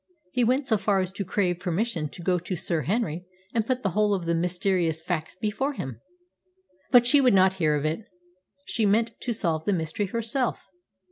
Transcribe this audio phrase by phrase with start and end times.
[0.33, 3.83] He went so far as to crave permission to go to Sir Henry and put
[3.83, 6.01] the whole of the mysterious facts before him.
[6.89, 8.05] But she would not hear of it.
[8.65, 10.65] She meant to solve the mystery herself.